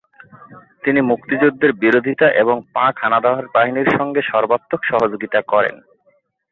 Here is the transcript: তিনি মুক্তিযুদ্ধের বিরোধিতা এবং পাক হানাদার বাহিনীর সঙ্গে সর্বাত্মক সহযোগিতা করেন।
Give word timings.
তিনি 0.83 0.99
মুক্তিযুদ্ধের 1.01 1.71
বিরোধিতা 1.73 2.27
এবং 2.33 2.55
পাক 2.73 2.93
হানাদার 2.97 3.43
বাহিনীর 3.47 3.89
সঙ্গে 3.97 4.21
সর্বাত্মক 4.21 4.81
সহযোগিতা 4.83 5.39
করেন। 5.47 5.75